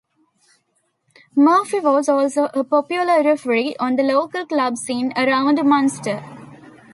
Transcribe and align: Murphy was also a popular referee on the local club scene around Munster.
Murphy 1.35 1.79
was 1.79 2.09
also 2.09 2.45
a 2.55 2.63
popular 2.63 3.21
referee 3.21 3.75
on 3.79 3.97
the 3.97 4.01
local 4.01 4.47
club 4.47 4.75
scene 4.75 5.13
around 5.15 5.63
Munster. 5.63 6.23